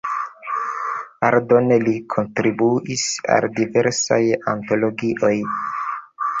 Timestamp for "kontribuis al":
2.15-3.47